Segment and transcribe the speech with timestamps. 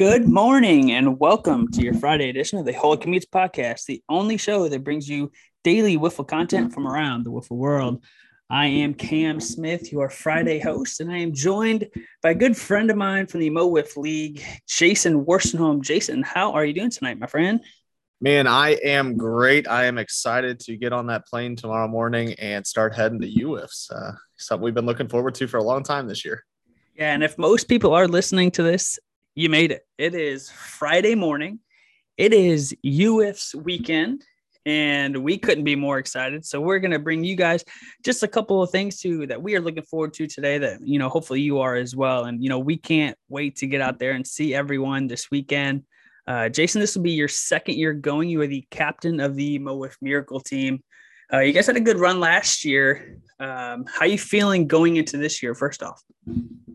[0.00, 4.38] Good morning and welcome to your Friday edition of the Holy Commutes Podcast, the only
[4.38, 5.30] show that brings you
[5.62, 8.02] daily wiffle content from around the wiffle world.
[8.48, 11.86] I am Cam Smith, your Friday host, and I am joined
[12.22, 15.82] by a good friend of mine from the MoWiff League, Jason Worstenholm.
[15.82, 17.60] Jason, how are you doing tonight, my friend?
[18.22, 19.68] Man, I am great.
[19.68, 23.92] I am excited to get on that plane tomorrow morning and start heading to UWIFs.
[23.94, 26.42] Uh, something we've been looking forward to for a long time this year.
[26.96, 28.98] Yeah, and if most people are listening to this
[29.40, 29.86] you made it.
[29.96, 31.60] It is Friday morning.
[32.18, 34.22] It is UWIF's weekend,
[34.66, 36.44] and we couldn't be more excited.
[36.44, 37.64] So we're going to bring you guys
[38.04, 40.58] just a couple of things too that we are looking forward to today.
[40.58, 42.26] That you know, hopefully you are as well.
[42.26, 45.84] And you know, we can't wait to get out there and see everyone this weekend.
[46.26, 48.28] Uh, Jason, this will be your second year going.
[48.28, 50.82] You are the captain of the MoWiff Miracle team.
[51.32, 53.18] Uh, you guys had a good run last year.
[53.38, 55.54] Um, how are you feeling going into this year?
[55.54, 56.02] First off.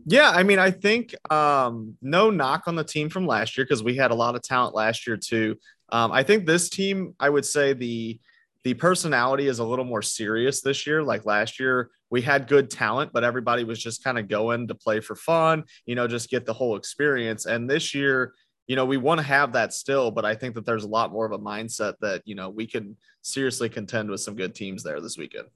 [0.06, 3.82] Yeah, I mean, I think um, no knock on the team from last year because
[3.82, 5.56] we had a lot of talent last year too.
[5.90, 8.18] Um, I think this team, I would say the
[8.64, 11.00] the personality is a little more serious this year.
[11.00, 14.74] Like last year, we had good talent, but everybody was just kind of going to
[14.74, 17.46] play for fun, you know, just get the whole experience.
[17.46, 18.32] And this year,
[18.66, 21.12] you know, we want to have that still, but I think that there's a lot
[21.12, 24.82] more of a mindset that, you know, we can seriously contend with some good teams
[24.82, 25.46] there this weekend.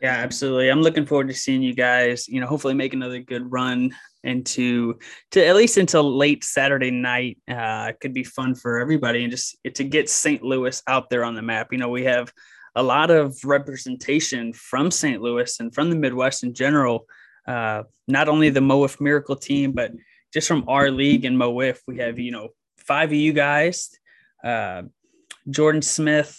[0.00, 0.68] Yeah, absolutely.
[0.68, 4.98] I'm looking forward to seeing you guys, you know, hopefully make another good run into
[5.30, 7.38] to at least until late Saturday night.
[7.48, 10.42] Uh, it could be fun for everybody and just to get St.
[10.42, 11.68] Louis out there on the map.
[11.72, 12.30] You know, we have
[12.74, 15.22] a lot of representation from St.
[15.22, 17.06] Louis and from the Midwest in general.
[17.46, 19.92] Uh, not only the MoWiff Miracle team, but
[20.34, 23.90] just from our league and MoWiff, we have, you know, five of you guys.
[24.44, 24.82] Uh,
[25.48, 26.36] Jordan Smith,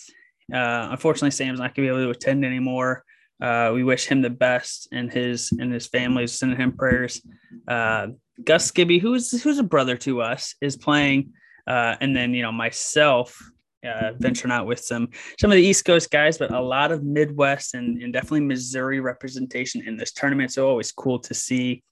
[0.54, 3.04] uh, unfortunately, Sam's not going to be able to attend anymore.
[3.42, 7.22] Uh, we wish him the best and his and his family, sending him prayers.
[7.68, 8.08] Uh,
[8.44, 11.34] Gus Skibby, who's who's a brother to us, is playing,
[11.68, 13.38] uh, and then you know myself
[13.86, 17.04] uh, venturing out with some some of the East Coast guys, but a lot of
[17.04, 20.54] Midwest and, and definitely Missouri representation in this tournament.
[20.54, 21.84] So always cool to see.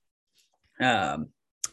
[0.80, 1.28] Um,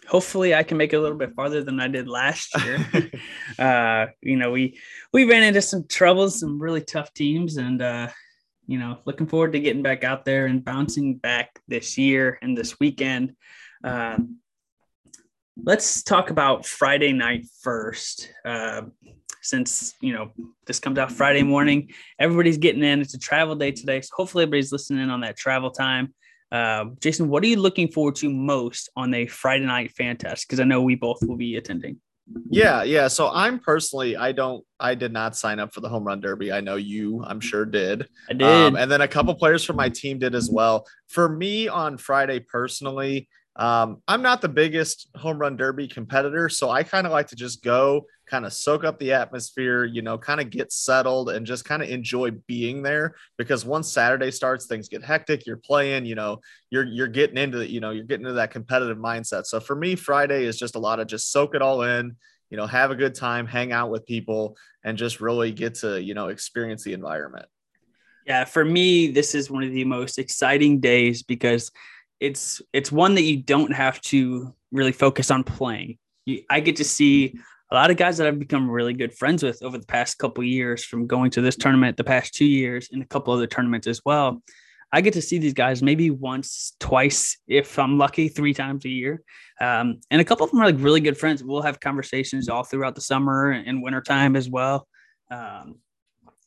[0.08, 3.10] hopefully, I can make it a little bit farther than I did last year.
[3.58, 4.78] uh, you know, we
[5.12, 8.08] we ran into some troubles, some really tough teams, and uh,
[8.66, 12.56] you know, looking forward to getting back out there and bouncing back this year and
[12.56, 13.34] this weekend.
[13.82, 14.18] Uh,
[15.64, 18.32] let's talk about Friday night first.
[18.44, 18.82] Uh,
[19.42, 20.30] since you know
[20.66, 23.00] this comes out Friday morning, everybody's getting in.
[23.00, 26.14] It's a travel day today, so hopefully everybody's listening in on that travel time.
[26.52, 30.48] Uh, Jason, what are you looking forward to most on a Friday night fan test?
[30.48, 32.00] Because I know we both will be attending.
[32.48, 33.08] Yeah, yeah.
[33.08, 36.52] So I'm personally, I don't, I did not sign up for the home run derby.
[36.52, 38.06] I know you, I'm sure did.
[38.28, 38.46] I did.
[38.46, 40.86] Um, and then a couple players from my team did as well.
[41.08, 43.28] For me on Friday personally,
[43.60, 47.36] um, I'm not the biggest home run derby competitor, so I kind of like to
[47.36, 51.44] just go, kind of soak up the atmosphere, you know, kind of get settled and
[51.44, 53.14] just kind of enjoy being there.
[53.36, 55.46] Because once Saturday starts, things get hectic.
[55.46, 56.40] You're playing, you know,
[56.70, 59.44] you're you're getting into, you know, you're getting into that competitive mindset.
[59.44, 62.16] So for me, Friday is just a lot of just soak it all in,
[62.48, 66.00] you know, have a good time, hang out with people, and just really get to,
[66.00, 67.44] you know, experience the environment.
[68.26, 71.70] Yeah, for me, this is one of the most exciting days because
[72.20, 75.98] it's it's one that you don't have to really focus on playing.
[76.26, 77.34] You, I get to see
[77.70, 80.44] a lot of guys that I've become really good friends with over the past couple
[80.44, 83.86] years from going to this tournament the past two years and a couple other tournaments
[83.86, 84.42] as well.
[84.92, 88.88] I get to see these guys maybe once, twice, if I'm lucky, three times a
[88.88, 89.22] year.
[89.60, 91.44] Um, and a couple of them are like really good friends.
[91.44, 94.88] We'll have conversations all throughout the summer and wintertime as well.
[95.30, 95.76] Um,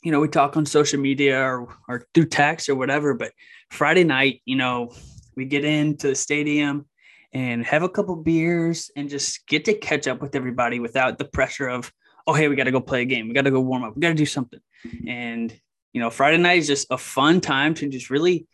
[0.03, 3.31] you know, we talk on social media or, or through text or whatever, but
[3.71, 4.91] Friday night, you know,
[5.35, 6.85] we get into the stadium
[7.33, 11.25] and have a couple beers and just get to catch up with everybody without the
[11.25, 11.91] pressure of,
[12.27, 13.27] oh, hey, we got to go play a game.
[13.27, 13.95] We got to go warm up.
[13.95, 14.59] We got to do something.
[15.07, 15.53] And,
[15.93, 18.47] you know, Friday night is just a fun time to just really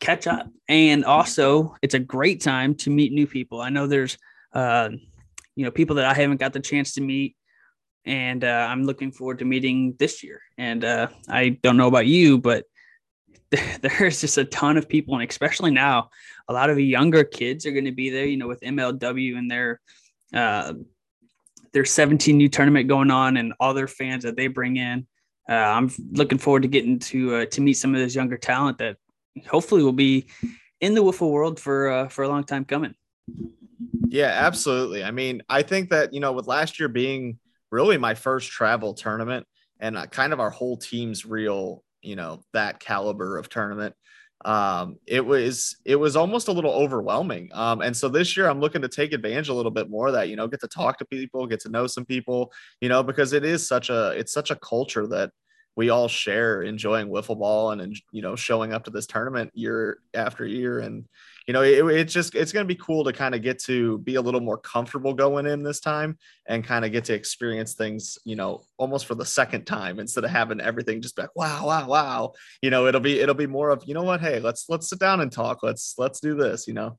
[0.00, 0.48] catch up.
[0.68, 3.60] And also, it's a great time to meet new people.
[3.60, 4.18] I know there's,
[4.52, 4.90] uh,
[5.54, 7.36] you know, people that I haven't got the chance to meet.
[8.04, 10.40] And uh, I'm looking forward to meeting this year.
[10.58, 12.64] And uh, I don't know about you, but
[13.80, 16.10] there's just a ton of people, and especially now,
[16.48, 18.24] a lot of younger kids are going to be there.
[18.24, 19.80] You know, with MLW and their
[20.32, 20.74] uh,
[21.72, 25.06] their 17 new tournament going on, and all their fans that they bring in.
[25.48, 28.78] Uh, I'm looking forward to getting to uh, to meet some of this younger talent
[28.78, 28.96] that
[29.48, 30.26] hopefully will be
[30.80, 32.94] in the wiffle world for uh, for a long time coming.
[34.08, 35.04] Yeah, absolutely.
[35.04, 37.38] I mean, I think that you know, with last year being
[37.70, 39.46] really my first travel tournament
[39.80, 43.94] and uh, kind of our whole team's real you know that caliber of tournament.
[44.44, 47.48] um, it was it was almost a little overwhelming.
[47.52, 50.14] Um, and so this year I'm looking to take advantage a little bit more of
[50.14, 53.02] that, you know, get to talk to people, get to know some people, you know,
[53.04, 55.30] because it is such a it's such a culture that
[55.76, 59.98] we all share enjoying wiffle ball and you know showing up to this tournament year
[60.14, 60.80] after year.
[60.80, 61.06] And
[61.46, 63.98] you know it, it's just it's going to be cool to kind of get to
[63.98, 67.74] be a little more comfortable going in this time and kind of get to experience
[67.74, 71.34] things you know almost for the second time instead of having everything just be like
[71.36, 72.32] wow wow wow.
[72.60, 74.20] You know it'll be it'll be more of you know what?
[74.20, 75.62] Hey let's let's sit down and talk.
[75.62, 76.98] Let's let's do this you know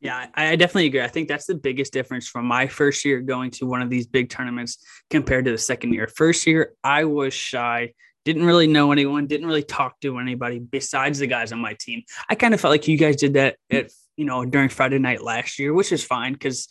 [0.00, 1.02] yeah, I definitely agree.
[1.02, 4.06] I think that's the biggest difference from my first year going to one of these
[4.06, 4.78] big tournaments
[5.10, 6.06] compared to the second year.
[6.06, 11.18] First year, I was shy, didn't really know anyone, didn't really talk to anybody besides
[11.18, 12.04] the guys on my team.
[12.30, 15.22] I kind of felt like you guys did that at, you know, during Friday night
[15.22, 16.68] last year, which is fine because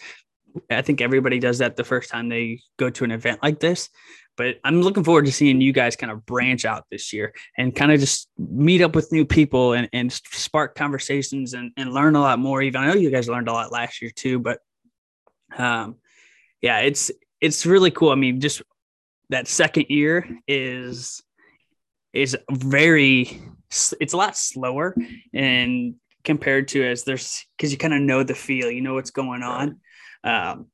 [0.69, 3.89] I think everybody does that the first time they go to an event like this.
[4.37, 7.75] But I'm looking forward to seeing you guys kind of branch out this year and
[7.75, 12.15] kind of just meet up with new people and, and spark conversations and, and learn
[12.15, 12.61] a lot more.
[12.61, 14.59] Even I know you guys learned a lot last year too, but
[15.57, 15.95] um,
[16.61, 17.11] yeah, it's
[17.41, 18.11] it's really cool.
[18.11, 18.61] I mean, just
[19.29, 21.21] that second year is
[22.13, 23.41] is very
[23.99, 24.95] it's a lot slower
[25.33, 29.11] and compared to as there's because you kind of know the feel, you know what's
[29.11, 29.79] going on.
[30.23, 30.67] Um,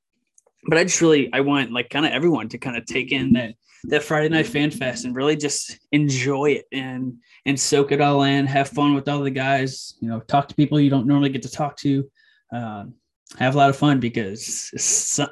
[0.66, 3.34] but I just really I want like kind of everyone to kind of take in
[3.34, 3.56] that
[3.86, 7.16] that Friday night fan fest and really just enjoy it and
[7.46, 10.56] and soak it all in, have fun with all the guys, you know, talk to
[10.56, 12.10] people you don't normally get to talk to,
[12.54, 12.94] um,
[13.38, 14.72] have a lot of fun because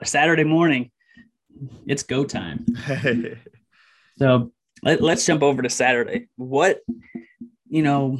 [0.03, 0.91] Saturday morning,
[1.87, 2.65] it's go time.
[4.17, 4.51] so
[4.83, 6.27] let, let's jump over to Saturday.
[6.35, 6.81] What
[7.69, 8.19] you know,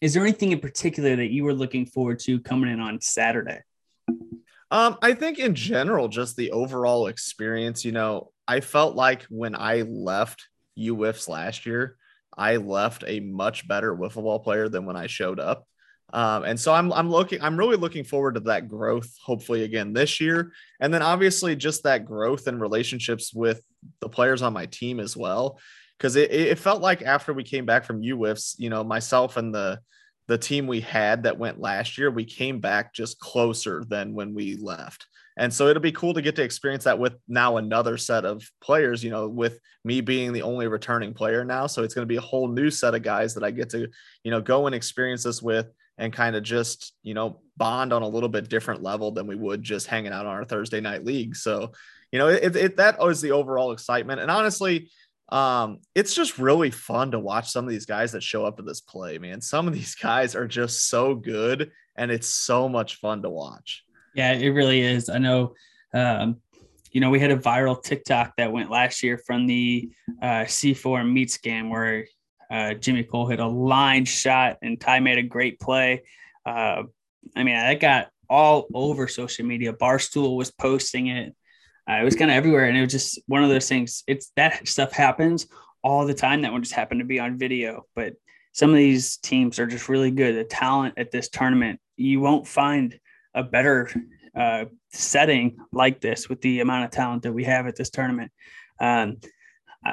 [0.00, 3.60] is there anything in particular that you were looking forward to coming in on Saturday?
[4.72, 9.54] Um, I think in general, just the overall experience, you know, I felt like when
[9.54, 10.48] I left
[10.78, 11.98] UWIFs last year,
[12.38, 15.68] I left a much better wiffle ball player than when I showed up.
[16.14, 19.92] Um, and so I'm, I'm looking, I'm really looking forward to that growth, hopefully again
[19.92, 20.52] this year.
[20.80, 23.62] And then obviously just that growth and relationships with
[24.00, 25.58] the players on my team as well.
[26.00, 29.54] Cause it, it felt like after we came back from UWIFs, you know, myself and
[29.54, 29.80] the,
[30.28, 34.34] the team we had that went last year, we came back just closer than when
[34.34, 35.06] we left.
[35.36, 38.42] And so it'll be cool to get to experience that with now another set of
[38.60, 41.66] players, you know, with me being the only returning player now.
[41.66, 43.88] So it's going to be a whole new set of guys that I get to,
[44.24, 48.02] you know, go and experience this with and kind of just, you know, bond on
[48.02, 51.04] a little bit different level than we would just hanging out on our Thursday night
[51.04, 51.34] league.
[51.34, 51.72] So,
[52.10, 54.20] you know, it, it that was the overall excitement.
[54.20, 54.90] And honestly,
[55.32, 58.62] um, it's just really fun to watch some of these guys that show up to
[58.62, 59.40] this play, man.
[59.40, 63.82] Some of these guys are just so good, and it's so much fun to watch.
[64.14, 65.08] Yeah, it really is.
[65.08, 65.54] I know,
[65.94, 66.36] um,
[66.90, 69.90] you know, we had a viral TikTok that went last year from the
[70.20, 72.06] uh, C4 meat scam where
[72.50, 76.02] uh, Jimmy Cole hit a line shot and Ty made a great play.
[76.44, 76.82] Uh,
[77.34, 79.72] I mean, that got all over social media.
[79.72, 81.34] Barstool was posting it
[81.90, 84.04] uh, it was kind of everywhere, and it was just one of those things.
[84.06, 85.46] It's that stuff happens
[85.82, 86.42] all the time.
[86.42, 88.14] That one just happened to be on video, but
[88.52, 90.36] some of these teams are just really good.
[90.36, 92.98] The talent at this tournament, you won't find
[93.34, 93.90] a better
[94.36, 98.30] uh, setting like this with the amount of talent that we have at this tournament.
[98.78, 99.18] Um,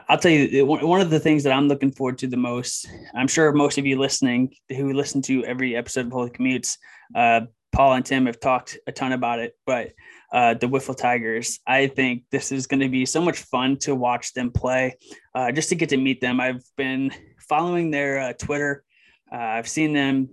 [0.07, 2.87] I'll tell you one of the things that I'm looking forward to the most.
[3.15, 6.77] I'm sure most of you listening who listen to every episode of Holy Commutes,
[7.15, 9.91] uh, Paul and Tim have talked a ton about it, but
[10.31, 11.59] uh, the Wiffle Tigers.
[11.65, 14.97] I think this is going to be so much fun to watch them play,
[15.33, 16.39] uh, just to get to meet them.
[16.39, 17.11] I've been
[17.47, 18.83] following their uh, Twitter.
[19.31, 20.29] Uh, I've seen them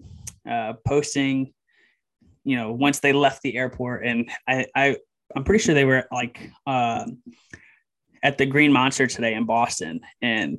[0.49, 1.53] uh, posting,
[2.45, 4.97] you know, once they left the airport, and I, I
[5.35, 7.19] I'm pretty sure they were like um,
[8.23, 10.59] at the Green Monster today in Boston, and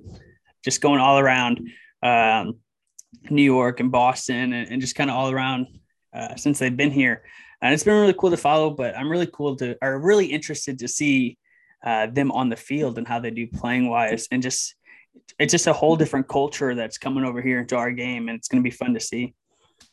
[0.63, 1.67] just going all around
[2.03, 2.59] um,
[3.29, 5.67] New York and Boston, and, and just kind of all around
[6.13, 7.23] uh, since they've been here
[7.61, 8.69] and it's been really cool to follow.
[8.69, 11.37] But I'm really cool to, are really interested to see
[11.83, 14.75] uh, them on the field and how they do playing wise, and just
[15.39, 18.47] it's just a whole different culture that's coming over here into our game, and it's
[18.47, 19.33] going to be fun to see.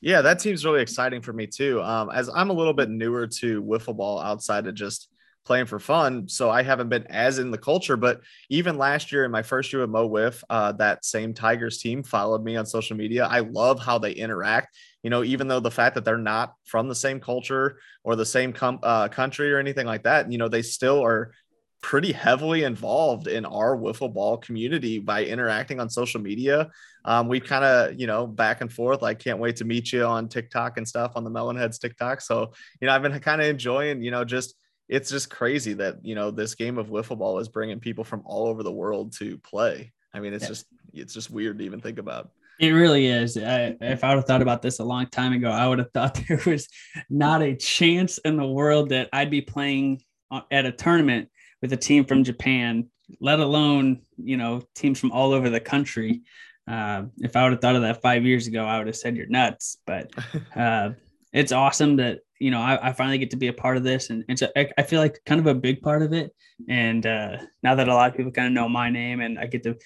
[0.00, 1.82] Yeah, that seems really exciting for me too.
[1.82, 5.08] Um, as I'm a little bit newer to wiffle ball outside of just
[5.46, 6.26] playing for fun.
[6.26, 9.72] So I haven't been as in the culture, but even last year in my first
[9.72, 13.26] year at MoWiff, uh, that same Tigers team followed me on social media.
[13.26, 14.74] I love how they interact.
[15.04, 18.26] You know, even though the fact that they're not from the same culture or the
[18.26, 21.32] same com- uh, country or anything like that, you know, they still are
[21.80, 26.70] pretty heavily involved in our wiffle ball community by interacting on social media.
[27.04, 29.02] Um, we kind of, you know, back and forth.
[29.02, 32.22] I can't wait to meet you on TikTok and stuff on the Melonheads TikTok.
[32.22, 34.54] So, you know, I've been kind of enjoying, you know, just
[34.88, 38.22] it's just crazy that you know this game of wiffle ball is bringing people from
[38.26, 39.92] all over the world to play.
[40.12, 40.48] I mean, it's yeah.
[40.48, 42.30] just it's just weird to even think about.
[42.60, 43.36] It really is.
[43.36, 45.90] I, if I would have thought about this a long time ago, I would have
[45.92, 46.68] thought there was
[47.10, 50.02] not a chance in the world that I'd be playing
[50.50, 51.30] at a tournament
[51.62, 52.88] with a team from Japan,
[53.20, 56.22] let alone you know teams from all over the country.
[56.66, 59.16] Uh, if I would have thought of that five years ago, I would have said
[59.16, 59.78] you're nuts.
[59.86, 60.10] But
[60.56, 60.90] uh,
[61.32, 64.10] it's awesome that you know I, I, finally get to be a part of this,
[64.10, 66.34] and, and so I, I, feel like kind of a big part of it.
[66.68, 69.46] And uh, now that a lot of people kind of know my name, and I
[69.46, 69.76] get to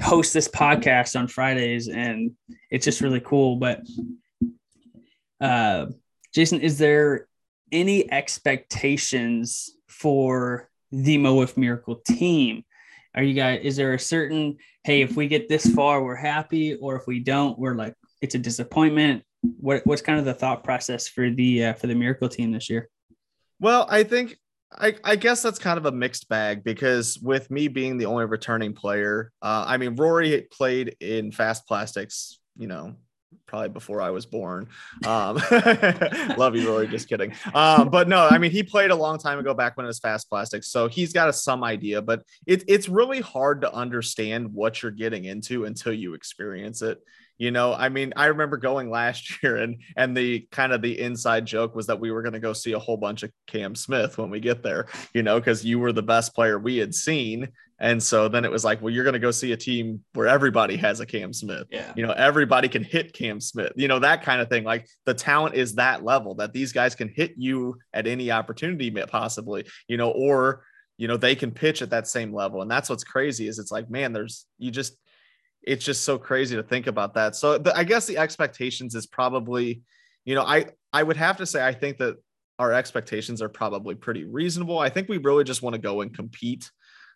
[0.00, 2.32] host this podcast on Fridays, and
[2.70, 3.56] it's just really cool.
[3.56, 3.82] But
[5.40, 5.86] uh,
[6.34, 7.28] Jason, is there
[7.72, 12.64] any expectations for the MoWiff Miracle team?
[13.14, 13.60] Are you guys?
[13.62, 17.18] Is there a certain hey, if we get this far, we're happy, or if we
[17.18, 19.22] don't, we're like it's a disappointment?
[19.60, 22.68] What what's kind of the thought process for the uh, for the Miracle team this
[22.70, 22.88] year?
[23.60, 24.38] Well, I think
[24.76, 28.24] I, I, guess that's kind of a mixed bag because with me being the only
[28.24, 32.96] returning player, uh, I mean, Rory played in Fast Plastics, you know,
[33.46, 34.68] probably before I was born.
[35.06, 35.36] Um,
[36.36, 36.88] love you, Rory.
[36.88, 37.34] Just kidding.
[37.54, 40.00] Um, but no, I mean, he played a long time ago back when it was
[40.00, 44.52] fast Plastics, So he's got a, some idea, but it, it's really hard to understand
[44.52, 46.98] what you're getting into until you experience it.
[47.36, 51.00] You know, I mean, I remember going last year and and the kind of the
[51.00, 53.74] inside joke was that we were going to go see a whole bunch of Cam
[53.74, 56.94] Smith when we get there, you know, because you were the best player we had
[56.94, 57.48] seen.
[57.80, 60.28] And so then it was like, well, you're going to go see a team where
[60.28, 61.66] everybody has a Cam Smith.
[61.70, 61.92] Yeah.
[61.96, 64.62] You know, everybody can hit Cam Smith, you know, that kind of thing.
[64.62, 68.90] Like the talent is that level that these guys can hit you at any opportunity,
[69.08, 70.62] possibly, you know, or,
[70.98, 72.62] you know, they can pitch at that same level.
[72.62, 74.96] And that's what's crazy is it's like, man, there's, you just,
[75.66, 77.36] it's just so crazy to think about that.
[77.36, 79.82] So the, I guess the expectations is probably,
[80.24, 82.16] you know, I, I would have to say, I think that
[82.58, 84.78] our expectations are probably pretty reasonable.
[84.78, 86.70] I think we really just want to go and compete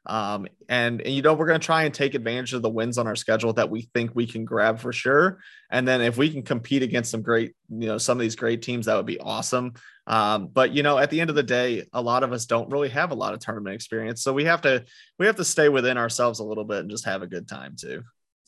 [0.08, 2.98] um, and, and, you know, we're going to try and take advantage of the wins
[2.98, 5.38] on our schedule that we think we can grab for sure.
[5.70, 8.62] And then if we can compete against some great, you know, some of these great
[8.62, 9.74] teams, that would be awesome.
[10.06, 12.70] Um, but you know, at the end of the day, a lot of us don't
[12.70, 14.22] really have a lot of tournament experience.
[14.22, 14.84] So we have to,
[15.18, 17.76] we have to stay within ourselves a little bit and just have a good time
[17.78, 18.02] too.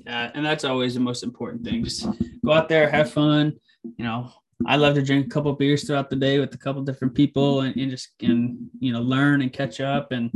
[0.06, 0.30] Yeah.
[0.34, 1.84] And that's always the most important thing.
[1.84, 2.06] Just
[2.44, 3.54] go out there, have fun,
[3.96, 4.32] you know,
[4.66, 7.62] I love to drink a couple beers throughout the day with a couple different people
[7.62, 10.30] and, and just and you know learn and catch up and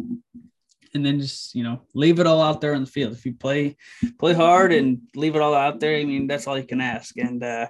[0.94, 3.12] and then just you know leave it all out there on the field.
[3.12, 3.76] If you play
[4.18, 7.16] play hard and leave it all out there, I mean that's all you can ask.
[7.18, 7.68] And uh,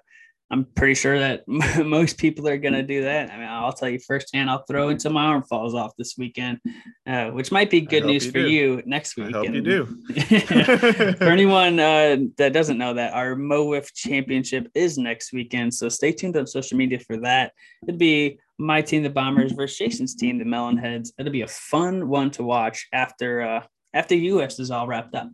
[0.50, 1.46] I'm pretty sure that
[1.84, 3.30] most people are going to do that.
[3.30, 6.60] I mean, I'll tell you firsthand, I'll throw until my arm falls off this weekend,
[7.06, 8.48] uh, which might be good news you for do.
[8.48, 9.34] you next week.
[9.34, 9.86] I hope and, you do.
[11.14, 15.72] for anyone uh, that doesn't know that, our MoWiff championship is next weekend.
[15.72, 17.52] So stay tuned on social media for that.
[17.86, 21.10] It'd be my team, the Bombers, versus Jason's team, the Melonheads.
[21.18, 23.62] It'll be a fun one to watch after uh,
[23.94, 25.30] after US is all wrapped up.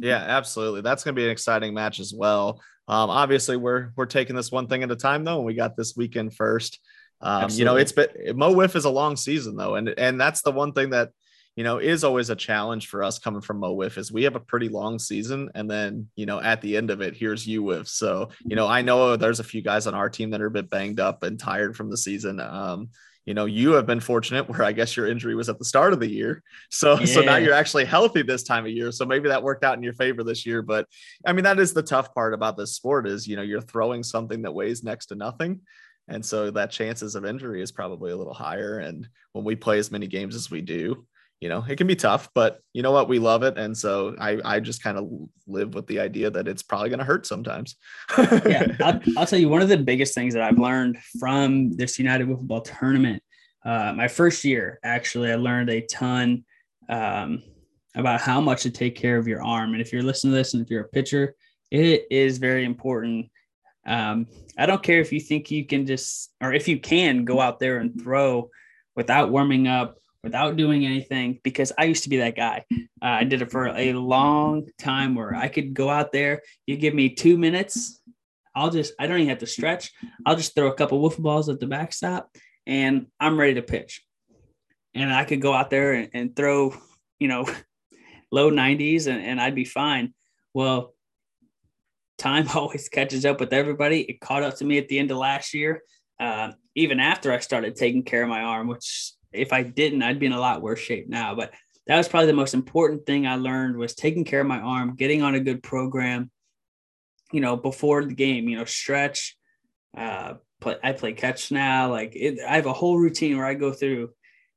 [0.00, 0.80] Yeah, absolutely.
[0.80, 2.60] That's going to be an exciting match as well.
[2.88, 5.76] Um, obviously, we're we're taking this one thing at a time though, and we got
[5.76, 6.80] this weekend first.
[7.20, 10.52] Um, you know, it's been MoWiff is a long season though, and and that's the
[10.52, 11.10] one thing that
[11.54, 14.40] you know is always a challenge for us coming from MoWiff is we have a
[14.40, 17.88] pretty long season, and then you know at the end of it, here's UWIF.
[17.88, 20.50] So you know, I know there's a few guys on our team that are a
[20.50, 22.40] bit banged up and tired from the season.
[22.40, 22.90] Um,
[23.28, 25.92] you know you have been fortunate where i guess your injury was at the start
[25.92, 26.42] of the year.
[26.70, 27.04] So yeah.
[27.04, 28.90] so now you're actually healthy this time of year.
[28.90, 30.62] So maybe that worked out in your favor this year.
[30.62, 30.86] But
[31.26, 34.02] i mean that is the tough part about this sport is you know you're throwing
[34.02, 35.60] something that weighs next to nothing.
[36.08, 38.78] And so that chances of injury is probably a little higher.
[38.78, 41.06] And when we play as many games as we do
[41.40, 43.08] you know it can be tough but you know what?
[43.08, 43.58] We love it.
[43.58, 45.08] And so i i just kind of
[45.46, 47.76] live with the idea that it's probably going to hurt sometimes.
[48.16, 51.98] Yeah I'll, I'll, tell you one of the biggest things that i've learned from this
[51.98, 53.22] united football tournament
[53.64, 56.44] uh, my first year actually i learned a ton
[56.88, 57.42] um,
[57.94, 59.72] about how much to take care of your arm.
[59.72, 61.34] And if you're listening to this and if you're a pitcher
[61.70, 63.30] it is very important.
[63.86, 64.26] Um,
[64.58, 67.58] i don't care if you think you can just or if you can go out
[67.58, 68.50] there and throw
[68.96, 72.64] without warming up without doing anything because I used to be that guy.
[72.72, 76.76] Uh, I did it for a long time where I could go out there, you
[76.76, 78.00] give me two minutes,
[78.54, 79.92] I'll just, I don't even have to stretch.
[80.26, 82.30] I'll just throw a couple wiffle balls at the backstop
[82.66, 84.02] and I'm ready to pitch.
[84.94, 86.74] And I could go out there and, and throw,
[87.20, 87.46] you know,
[88.32, 90.12] low 90s and, and I'd be fine.
[90.54, 90.94] Well,
[92.18, 94.00] time always catches up with everybody.
[94.02, 95.82] It caught up to me at the end of last year.
[96.18, 100.18] Uh, even after I started taking care of my arm, which if I didn't, I'd
[100.18, 101.34] be in a lot worse shape now.
[101.34, 101.52] But
[101.86, 104.96] that was probably the most important thing I learned was taking care of my arm,
[104.96, 106.30] getting on a good program,
[107.32, 109.36] you know, before the game, you know, stretch,
[109.96, 111.90] uh, play, I play catch now.
[111.90, 114.10] Like it, I have a whole routine where I go through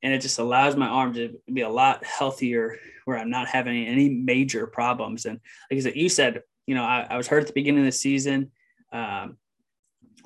[0.03, 3.85] and it just allows my arm to be a lot healthier where I'm not having
[3.85, 5.25] any major problems.
[5.25, 7.81] And like I said, you said you know, I, I, was hurt at the beginning
[7.81, 8.51] of the season.
[8.93, 9.37] Um,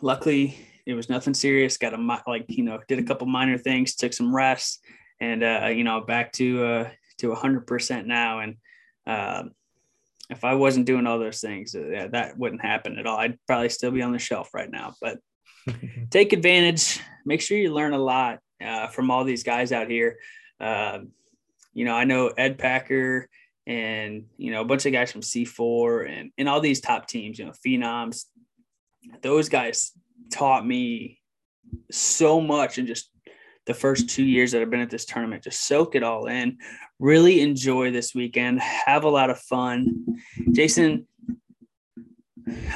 [0.02, 1.78] luckily, it was nothing serious.
[1.78, 4.84] Got a like you know, did a couple minor things, took some rest,
[5.20, 6.90] and uh, you know, back to uh,
[7.20, 8.40] to hundred percent now.
[8.40, 8.58] And
[9.08, 9.52] um,
[10.30, 13.18] if I wasn't doing all those things, uh, that wouldn't happen at all.
[13.18, 14.94] I'd probably still be on the shelf right now.
[15.02, 15.20] But
[16.12, 17.00] take advantage.
[17.26, 20.18] Make sure you learn a lot uh, from all these guys out here.
[20.60, 21.00] Uh,
[21.74, 23.28] you know, I know Ed Packer
[23.68, 27.40] and you know a bunch of guys from C4 and and all these top teams.
[27.40, 28.26] You know, phenoms.
[29.22, 29.92] Those guys
[30.32, 31.20] taught me
[31.92, 33.10] so much and just
[33.66, 35.44] the first two years that I've been at this tournament.
[35.44, 36.58] Just soak it all in.
[37.00, 38.60] Really enjoy this weekend.
[38.60, 40.06] Have a lot of fun.
[40.52, 41.08] Jason,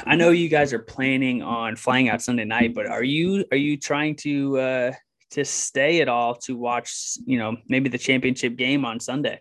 [0.04, 3.56] I know you guys are planning on flying out Sunday night, but are you are
[3.56, 4.92] you trying to uh,
[5.30, 7.16] to stay at all to watch?
[7.24, 9.40] You know, maybe the championship game on Sunday.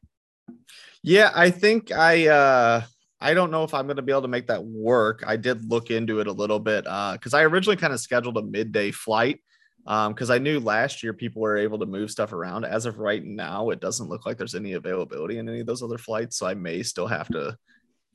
[1.02, 2.28] Yeah, I think I.
[2.28, 2.84] uh
[3.22, 5.24] I don't know if I'm going to be able to make that work.
[5.28, 8.38] I did look into it a little bit because uh, I originally kind of scheduled
[8.38, 9.40] a midday flight
[9.84, 12.64] because um, I knew last year people were able to move stuff around.
[12.64, 15.84] As of right now, it doesn't look like there's any availability in any of those
[15.84, 17.58] other flights, so I may still have to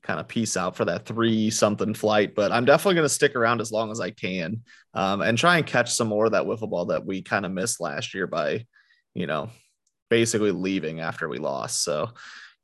[0.02, 2.34] kind of piece out for that three something flight.
[2.34, 5.56] But I'm definitely going to stick around as long as I can um, and try
[5.56, 8.26] and catch some more of that wiffle ball that we kind of missed last year
[8.26, 8.66] by,
[9.14, 9.50] you know,
[10.10, 11.82] basically leaving after we lost.
[11.82, 12.10] So,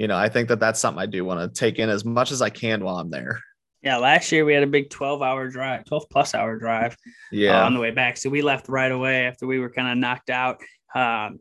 [0.01, 2.33] you know, I think that that's something I do want to take in as much
[2.33, 3.39] as I can while I'm there.
[3.83, 6.97] Yeah, last year we had a big 12 hour drive, 12 plus hour drive
[7.31, 7.61] yeah.
[7.61, 8.17] Uh, on the way back.
[8.17, 10.63] So we left right away after we were kind of knocked out.
[10.95, 11.41] Um,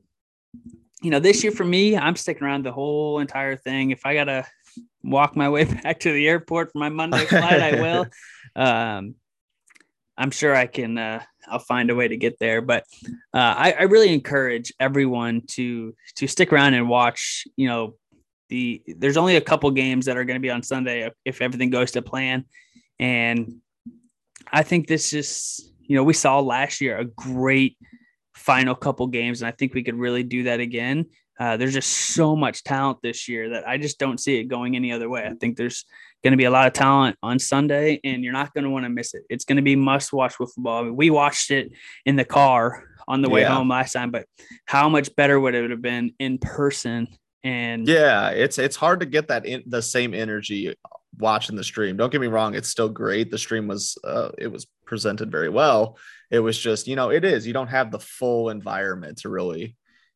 [1.01, 3.91] you know, this year for me, I'm sticking around the whole entire thing.
[3.91, 4.45] If I got to
[5.03, 8.07] walk my way back to the airport for my Monday flight, I will.
[8.55, 9.13] Um,
[10.17, 12.61] I'm sure I can, uh, I'll find a way to get there.
[12.61, 12.83] But
[13.31, 17.95] uh, I, I really encourage everyone to to stick around and watch, you know,
[18.49, 21.69] the there's only a couple games that are going to be on Sunday if everything
[21.69, 22.45] goes to plan,
[22.99, 23.61] and
[24.51, 27.77] I think this is you know we saw last year a great
[28.35, 31.05] final couple games, and I think we could really do that again.
[31.39, 34.75] Uh, there's just so much talent this year that I just don't see it going
[34.75, 35.25] any other way.
[35.25, 35.85] I think there's
[36.21, 38.83] going to be a lot of talent on Sunday, and you're not going to want
[38.83, 39.23] to miss it.
[39.29, 40.81] It's going to be must watch football.
[40.81, 41.71] I mean, we watched it
[42.05, 43.55] in the car on the way yeah.
[43.55, 44.25] home last time, but
[44.65, 47.07] how much better would it have been in person
[47.43, 50.75] and yeah, it's it's hard to get that in the same energy
[51.17, 51.97] watching the stream.
[51.97, 53.31] Don't get me wrong, it's still great.
[53.31, 55.97] The stream was uh, it was presented very well.
[56.31, 57.47] It was just, you know, it is.
[57.47, 59.75] You don't have the full environment to really,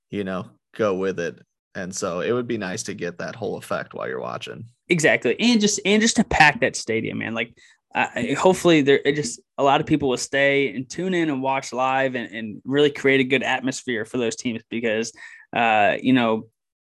[0.09, 1.39] you know, go with it.
[1.75, 4.65] And so it would be nice to get that whole effect while you're watching.
[4.89, 5.36] Exactly.
[5.39, 7.33] And just and just to pack that stadium, man.
[7.33, 7.55] Like
[7.95, 8.07] uh,
[8.38, 11.71] hopefully there it just a lot of people will stay and tune in and watch
[11.71, 15.13] live and, and really create a good atmosphere for those teams because
[15.55, 16.47] uh, you know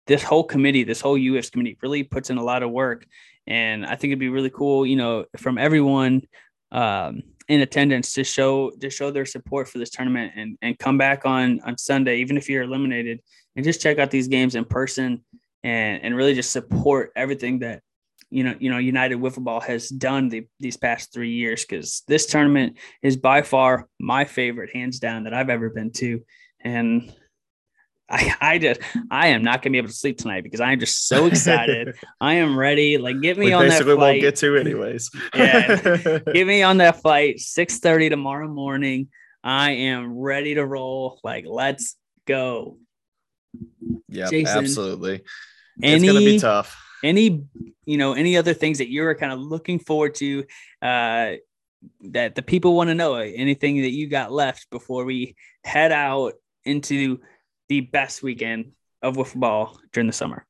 [0.07, 3.05] this whole committee, this whole UWIFs committee really puts in a lot of work.
[3.47, 6.23] And I think it'd be really cool, you know, from everyone
[6.71, 10.97] um, in attendance to show to show their support for this tournament and and come
[10.97, 13.21] back on on Sunday, even if you're eliminated,
[13.55, 15.23] and just check out these games in person
[15.63, 17.81] and and really just support everything that
[18.29, 22.03] you know you know United Wiffle Ball has done the, these past three years because
[22.07, 26.21] this tournament is by far my favorite, hands down, that I've ever been to,
[26.61, 27.13] and
[28.09, 30.79] I, I just I am not gonna be able to sleep tonight because I am
[30.79, 31.95] just so excited.
[32.21, 32.97] I am ready.
[32.97, 33.97] Like get me we on that flight.
[33.97, 35.09] Won't get to anyways.
[35.35, 37.39] yeah, get me on that flight.
[37.39, 39.07] Six thirty tomorrow morning.
[39.43, 41.19] I am ready to roll.
[41.23, 41.95] Like let's
[42.27, 42.77] go.
[44.07, 45.23] Yeah, absolutely.
[45.77, 46.79] It's any, gonna be tough.
[47.03, 47.45] Any
[47.85, 50.43] you know any other things that you're kind of looking forward to
[50.81, 51.33] uh,
[52.01, 53.15] that the people want to know?
[53.15, 56.33] Anything that you got left before we head out
[56.65, 57.19] into
[57.69, 60.45] the best weekend of wiffle ball during the summer?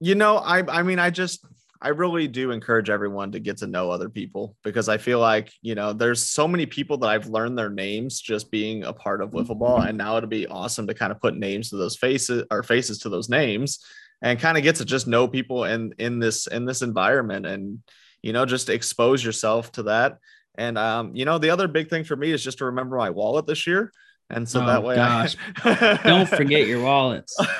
[0.00, 1.44] You know, I I mean, I just
[1.80, 5.52] I really do encourage everyone to get to know other people because I feel like,
[5.62, 9.22] you know, there's so many people that I've learned their names just being a part
[9.22, 9.82] of wiffle ball.
[9.82, 12.98] And now it'd be awesome to kind of put names to those faces or faces
[13.00, 13.78] to those names
[14.22, 17.78] and kind of get to just know people in in this in this environment and
[18.22, 20.18] you know just expose yourself to that.
[20.56, 23.10] And um, you know, the other big thing for me is just to remember my
[23.10, 23.92] wallet this year.
[24.30, 26.00] And so oh, that way, gosh, I...
[26.04, 27.34] don't forget your wallets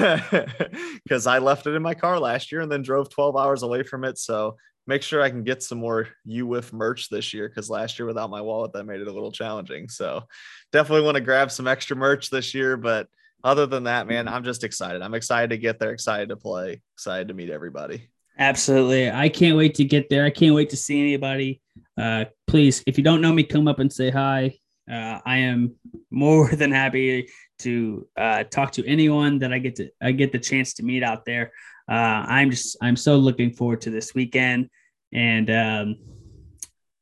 [1.03, 3.83] because I left it in my car last year and then drove 12 hours away
[3.83, 4.19] from it.
[4.19, 8.07] So make sure I can get some more UWIF merch this year because last year
[8.07, 9.89] without my wallet, that made it a little challenging.
[9.89, 10.25] So
[10.71, 12.77] definitely want to grab some extra merch this year.
[12.77, 13.09] But
[13.43, 15.01] other than that, man, I'm just excited.
[15.01, 18.11] I'm excited to get there, excited to play, excited to meet everybody.
[18.39, 19.11] Absolutely.
[19.11, 20.27] I can't wait to get there.
[20.27, 21.63] I can't wait to see anybody.
[21.97, 24.59] Uh, please, if you don't know me, come up and say hi
[24.91, 25.75] uh, I am
[26.11, 27.29] more than happy
[27.61, 31.03] to uh, talk to anyone that I get to I get the chance to meet
[31.03, 31.53] out there.
[31.91, 34.69] Uh, I'm just I'm so looking forward to this weekend,
[35.13, 35.97] and um,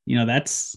[0.07, 0.77] you know, that's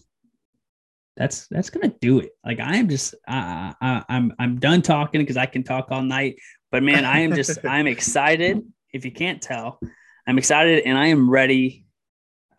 [1.16, 2.30] that's that's gonna do it.
[2.44, 6.02] Like I am just I, I I'm I'm done talking because I can talk all
[6.02, 6.36] night.
[6.70, 8.62] But man, I am just I'm excited.
[8.92, 9.78] If you can't tell,
[10.26, 11.84] I'm excited and I am ready.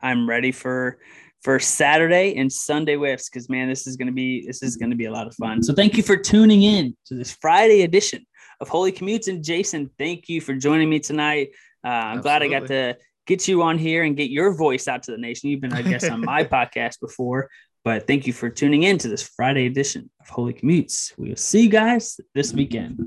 [0.02, 1.00] I'm ready for
[1.42, 5.06] for Saturday and Sunday whiffs because man, this is gonna be this is gonna be
[5.06, 5.64] a lot of fun.
[5.64, 8.26] So thank you for tuning in to this Friday edition
[8.60, 9.28] of Holy Commutes.
[9.28, 11.50] And Jason, thank you for joining me tonight.
[11.84, 12.22] Uh, I'm Absolutely.
[12.22, 15.18] glad I got to get you on here and get your voice out to the
[15.18, 15.50] nation.
[15.50, 17.50] You've been, I guess, on my podcast before,
[17.84, 21.18] but thank you for tuning in to this Friday edition of Holy Commutes.
[21.18, 23.00] We will see you guys this weekend.